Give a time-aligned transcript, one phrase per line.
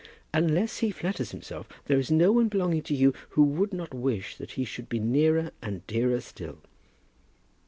[0.33, 4.35] "Unless he flatters himself, there is no one belonging to you who would not wish
[4.37, 6.57] that he should be nearer and dearer still."